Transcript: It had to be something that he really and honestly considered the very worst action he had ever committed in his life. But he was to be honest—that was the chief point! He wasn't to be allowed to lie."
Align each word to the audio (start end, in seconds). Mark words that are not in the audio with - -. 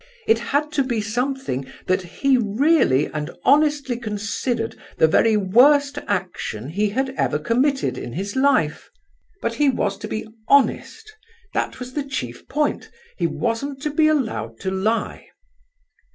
It 0.25 0.39
had 0.39 0.71
to 0.71 0.83
be 0.83 0.99
something 0.99 1.71
that 1.85 2.01
he 2.01 2.35
really 2.35 3.05
and 3.05 3.29
honestly 3.45 3.99
considered 3.99 4.75
the 4.97 5.07
very 5.07 5.37
worst 5.37 5.99
action 6.07 6.69
he 6.69 6.89
had 6.89 7.11
ever 7.19 7.37
committed 7.37 7.99
in 7.99 8.13
his 8.13 8.35
life. 8.35 8.89
But 9.43 9.53
he 9.53 9.69
was 9.69 9.99
to 9.99 10.07
be 10.07 10.25
honest—that 10.47 11.79
was 11.79 11.93
the 11.93 12.01
chief 12.03 12.47
point! 12.47 12.89
He 13.15 13.27
wasn't 13.27 13.79
to 13.83 13.91
be 13.91 14.07
allowed 14.07 14.59
to 14.61 14.71
lie." 14.71 15.27